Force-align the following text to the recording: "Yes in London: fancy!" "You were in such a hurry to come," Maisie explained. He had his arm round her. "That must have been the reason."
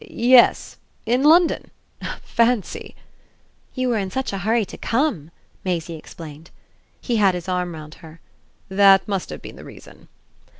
"Yes 0.09 0.77
in 1.05 1.21
London: 1.21 1.69
fancy!" 2.23 2.95
"You 3.75 3.89
were 3.89 3.99
in 3.99 4.09
such 4.09 4.33
a 4.33 4.39
hurry 4.39 4.65
to 4.65 4.75
come," 4.75 5.29
Maisie 5.63 5.93
explained. 5.93 6.49
He 6.99 7.17
had 7.17 7.35
his 7.35 7.47
arm 7.47 7.75
round 7.75 7.93
her. 8.01 8.19
"That 8.67 9.07
must 9.07 9.29
have 9.29 9.43
been 9.43 9.57
the 9.57 9.63
reason." 9.63 10.07